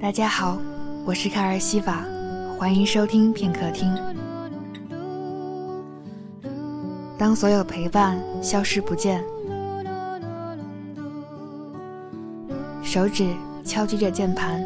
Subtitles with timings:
[0.00, 0.56] 大家好，
[1.04, 2.02] 我是卡尔西法，
[2.58, 3.94] 欢迎收听片刻听。
[7.18, 9.22] 当所有陪伴消失不见，
[12.82, 13.28] 手指
[13.62, 14.64] 敲击着键盘，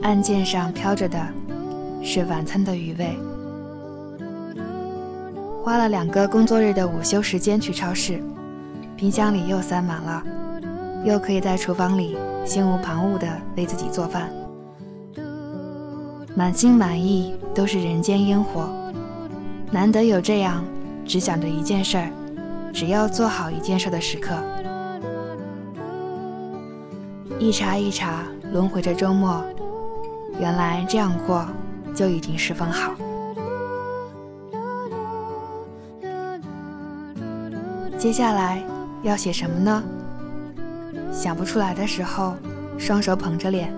[0.00, 1.20] 按键上飘着的
[2.02, 3.14] 是晚餐的余味。
[5.62, 8.18] 花了两个工作日的午休时间去超市，
[8.96, 10.24] 冰箱里又塞满了，
[11.04, 12.16] 又可以在厨房里
[12.48, 14.32] 心无旁骛地为自己做饭，
[16.34, 18.66] 满心满意都是人间烟火，
[19.70, 20.64] 难得有这样
[21.04, 22.10] 只想着一件事儿，
[22.72, 24.34] 只要做好一件事的时刻。
[27.38, 29.44] 一茬一茬轮回着周末，
[30.40, 31.46] 原来这样过
[31.94, 32.94] 就已经十分好。
[37.98, 38.62] 接下来
[39.02, 39.84] 要写什么呢？
[41.12, 42.34] 想不出来的时候，
[42.76, 43.72] 双手捧着脸，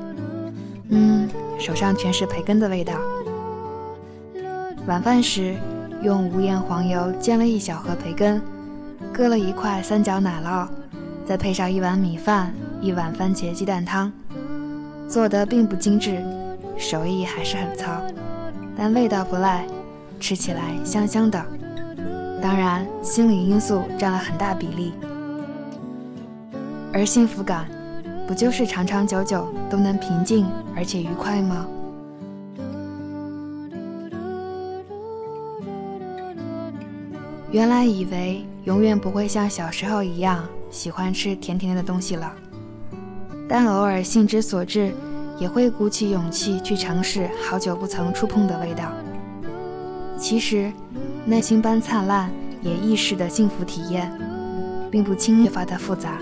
[0.90, 1.28] 嗯，
[1.58, 2.94] 手上全是培根的味道。
[4.86, 5.54] 晚饭时，
[6.02, 8.40] 用无盐黄油煎了一小盒培根，
[9.12, 10.66] 搁了一块三角奶酪，
[11.26, 14.12] 再配上一碗米饭，一碗番茄鸡蛋汤，
[15.08, 16.22] 做的并不精致，
[16.76, 18.00] 手艺还是很糙，
[18.76, 19.66] 但味道不赖，
[20.18, 21.44] 吃起来香香的。
[22.42, 24.94] 当然，心理因素占了很大比例，
[26.92, 27.68] 而幸福感，
[28.26, 30.46] 不就是长长久久都能平静
[30.76, 31.66] 而且愉快吗？
[37.50, 42.32] 原来以为永远不会像小时候一样喜欢吃甜甜的东西了，
[43.48, 44.92] 但偶尔兴之所至，
[45.38, 48.92] 也会鼓起勇气去尝试好久不曾触碰的味道。
[50.16, 50.72] 其实。
[51.26, 52.30] 内心般灿烂，
[52.62, 54.10] 也意识的幸福体验，
[54.90, 56.16] 并不轻易发的复杂。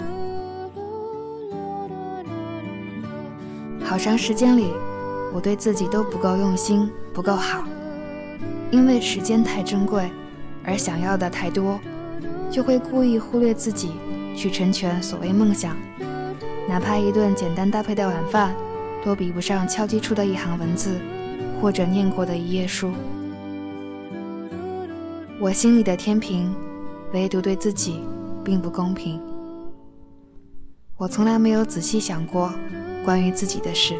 [3.88, 4.74] 好长时间里，
[5.32, 7.64] 我对自己都不够用心，不够好，
[8.70, 10.10] 因为时间太珍贵，
[10.62, 11.80] 而想要的太多，
[12.50, 13.92] 就会故意忽略自己，
[14.36, 15.74] 去成全所谓梦想。
[16.68, 18.54] 哪怕一顿简单搭配的晚饭，
[19.02, 21.00] 都比不上敲击出的一行文字，
[21.58, 22.92] 或者念过的一页书。
[25.40, 26.54] 我心里的天平，
[27.14, 28.02] 唯独对自己
[28.44, 29.18] 并不公平。
[30.98, 32.52] 我从来没有仔细想过
[33.08, 33.94] 关于自己的事。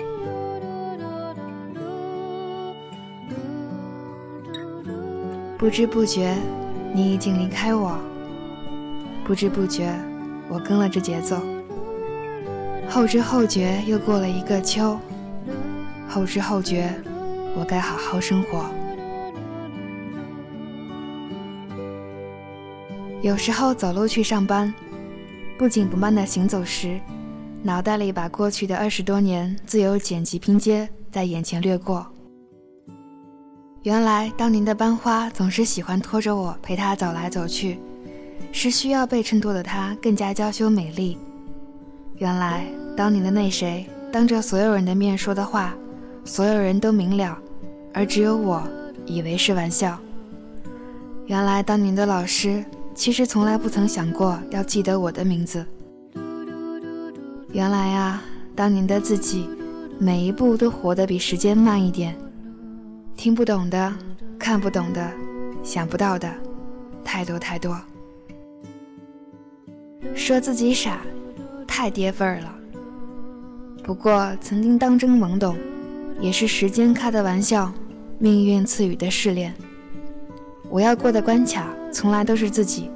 [5.56, 6.36] 不知不觉，
[6.92, 7.92] 你已经离开我；
[9.24, 9.98] 不知不觉，
[10.46, 11.40] 我跟了这节奏。
[12.86, 14.98] 后知后觉，又过了一个秋。
[16.06, 16.92] 后知后觉，
[17.56, 18.66] 我该好好生活。
[23.22, 24.74] 有时候走路去上班，
[25.56, 27.00] 不紧不慢的行走时，
[27.68, 32.06] 脑袋里把过去的二十多年自由剪辑拼接在眼前掠过。
[33.82, 37.78] 原来当年的班花总是喜欢拖着我陪她走来走去，
[38.52, 41.18] 是需要被衬托的她更加娇羞美丽。
[42.16, 42.64] 原来
[42.96, 45.74] 当年的那谁当着所有人的面说的话，
[46.24, 47.38] 所有人都明了，
[47.92, 48.66] 而只有我
[49.04, 49.98] 以为是玩笑。
[51.26, 52.64] 原来当年的老师。
[52.94, 55.64] 其实从来不曾想过要记得我的名字。
[57.52, 58.22] 原来啊，
[58.54, 59.48] 当年的自己，
[59.98, 62.14] 每一步都活得比时间慢一点。
[63.16, 63.92] 听不懂的，
[64.38, 65.10] 看不懂的，
[65.62, 66.30] 想不到的，
[67.02, 67.80] 太多太多。
[70.14, 71.00] 说自己傻，
[71.66, 72.54] 太跌份儿了。
[73.82, 75.56] 不过曾经当真懵懂，
[76.20, 77.72] 也是时间开的玩笑，
[78.18, 79.54] 命运赐予的试炼。
[80.68, 81.66] 我要过的关卡。
[81.90, 82.90] 从来都是自己，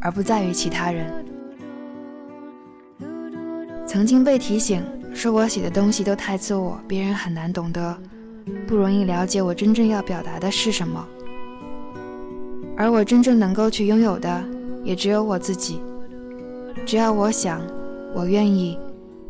[0.00, 1.17] 而不在于其他人。
[3.88, 4.84] 曾经被提醒
[5.14, 7.96] 说我写的东西都太自我，别人很难懂得，
[8.66, 11.08] 不容易了解我真正要表达的是什么。
[12.76, 14.44] 而我真正能够去拥有的，
[14.84, 15.80] 也只有我自己。
[16.84, 17.62] 只要我想，
[18.14, 18.78] 我愿意，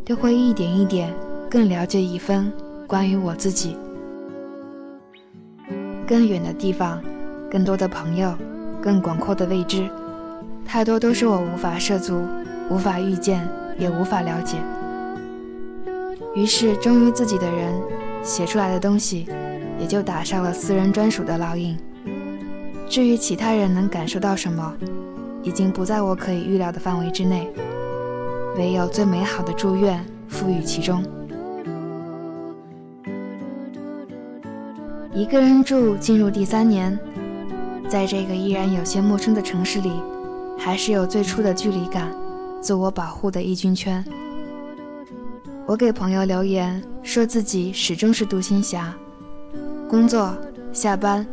[0.04, 1.14] 就会一点一点
[1.48, 2.52] 更了解一分
[2.84, 3.76] 关于我自己。
[6.04, 7.00] 更远的地方，
[7.48, 8.34] 更多的朋友。
[8.82, 9.88] 更广阔的未知，
[10.64, 12.22] 太多都是我无法涉足、
[12.70, 14.58] 无法预见、也无法了解。
[16.34, 17.72] 于是，忠于自己的人
[18.22, 19.26] 写出来的东西，
[19.78, 21.76] 也就打上了私人专属的烙印。
[22.88, 24.74] 至于其他人能感受到什么，
[25.42, 27.48] 已经不在我可以预料的范围之内。
[28.56, 31.04] 唯有最美好的祝愿赋予其中。
[35.14, 36.98] 一个人住进入第三年。
[37.88, 39.90] 在这个依然有些陌生的城市里，
[40.58, 42.12] 还是有最初的距离感，
[42.68, 44.04] 自我保护的异军圈。
[45.66, 48.94] 我给朋友留言说自己始终是独行侠，
[49.88, 50.36] 工作、
[50.70, 51.26] 下班，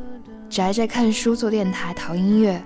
[0.50, 2.64] 宅着看书、做电台、淘音乐，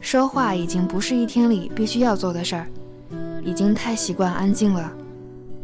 [0.00, 2.66] 说话已经不是一天里必须要做的事儿，
[3.44, 4.90] 已经太习惯安静了。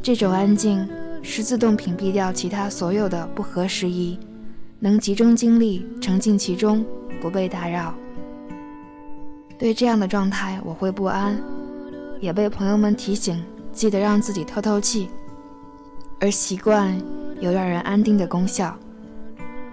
[0.03, 0.87] 这种安静
[1.23, 4.19] 是自动屏蔽掉其他所有的不合时宜，
[4.79, 6.85] 能集中精力沉浸其中，
[7.19, 7.95] 不被打扰。
[9.57, 11.43] 对这样的状态，我会不安，
[12.21, 15.11] 也被朋友们提醒，记得让自己透透气。
[16.19, 16.97] 而习惯
[17.41, 18.75] 有让人安定的功效，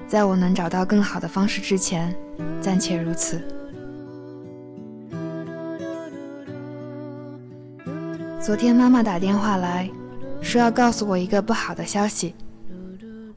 [0.08, 2.14] 在我能找到更好的方式之前，
[2.60, 3.42] 暂且如此。
[8.42, 9.90] 昨天妈妈打电话来
[10.42, 12.36] 说要告诉我一个不好的消息，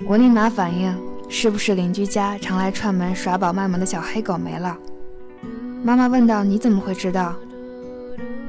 [0.09, 0.93] 我立马反应
[1.29, 4.77] 是不是邻居家常来串门耍宝卖萌的小黑狗没了？
[5.85, 7.37] 妈妈问道：“你怎么会知道？”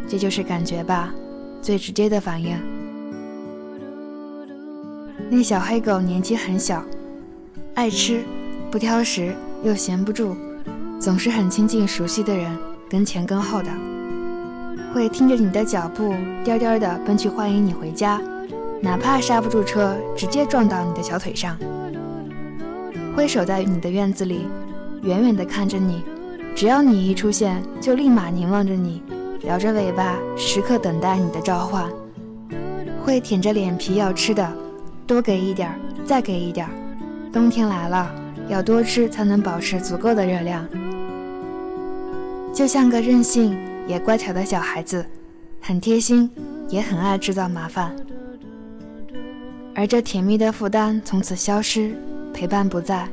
[0.07, 1.13] 这就是感觉吧，
[1.61, 2.57] 最直接的反应。
[5.29, 6.81] 那小黑狗年纪很小，
[7.73, 8.23] 爱吃，
[8.71, 10.35] 不挑食，又闲不住，
[10.99, 12.57] 总是很亲近熟悉的人，
[12.89, 13.69] 跟前跟后的，
[14.93, 16.13] 会听着你的脚步，
[16.45, 18.21] 颠颠的奔去欢迎你回家，
[18.81, 21.57] 哪怕刹不住车，直接撞到你的小腿上，
[23.13, 24.47] 会守在你的院子里，
[25.03, 26.03] 远远的看着你，
[26.55, 29.03] 只要你一出现，就立马凝望着你，
[29.47, 31.89] 摇着尾巴，时刻等待你的召唤，
[33.01, 34.45] 会舔着脸皮要吃的。
[35.07, 36.71] 多给一点儿，再给一点儿。
[37.31, 38.13] 冬天来了，
[38.49, 40.67] 要多吃才能保持足够的热量。
[42.53, 43.57] 就像个任性
[43.87, 45.05] 也乖巧的小孩子，
[45.61, 46.29] 很贴心，
[46.67, 47.95] 也很爱制造麻烦。
[49.73, 51.95] 而这甜蜜的负担从此消失，
[52.33, 53.07] 陪伴不在。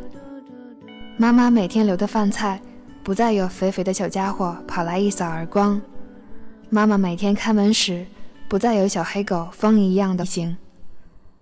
[1.16, 2.60] 妈妈每天留的饭菜，
[3.04, 5.80] 不再有肥肥的小家伙跑来一扫而光。
[6.74, 8.04] 妈妈每天开门时，
[8.48, 10.56] 不再有小黑狗风一样的行。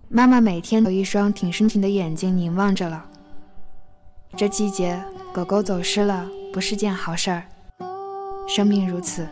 [0.07, 3.03] 妈妈每天有一双挺深情的眼睛凝望着了。
[4.37, 5.03] 这季节，
[5.33, 7.45] 狗狗走失了，不是件好事儿。
[8.47, 9.27] 生命如此。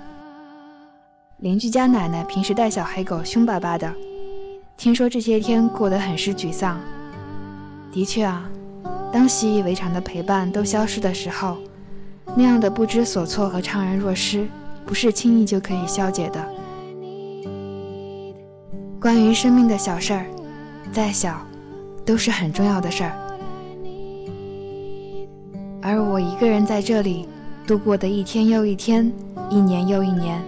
[1.37, 3.93] 邻居家奶奶平时带小黑狗凶巴巴的，
[4.75, 6.79] 听说这些天过得很是沮丧。
[7.91, 8.49] 的确啊，
[9.13, 11.59] 当习以为常的陪伴都消失的时候，
[12.35, 14.47] 那样的不知所措和怅然若失，
[14.91, 16.45] 不是轻易就可以消解的。
[18.99, 20.25] 关于生命的小事儿。
[20.91, 21.41] 再小，
[22.03, 23.13] 都是很重要的事儿。
[25.81, 27.25] 而我一个人在这里
[27.65, 29.09] 度过的一天又一天，
[29.49, 30.43] 一年又一年，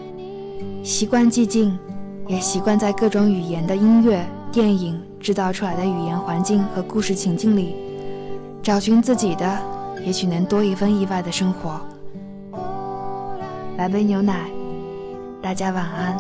[0.83, 1.79] 习惯寂静，
[2.27, 7.75] 也习惯在各种语言的音乐、电影制造出来的语言环境和故事情境里，
[8.61, 9.57] 找寻自己的，
[10.05, 11.79] 也许能多一分意外的生活。
[13.75, 14.51] 来杯牛奶，
[15.41, 16.15] 大家晚安。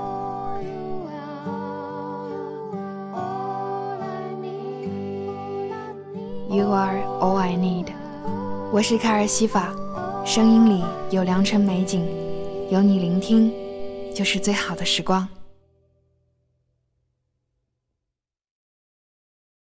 [6.49, 7.85] You are all I need。
[8.71, 9.71] 我是卡尔西法，
[10.25, 12.03] 声音里有良辰美景，
[12.71, 13.53] 有你聆听，
[14.15, 15.27] 就是最好的时光。